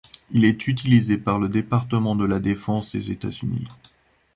[0.31, 3.67] Il est utilisé par le département de la Défense des États-Unis.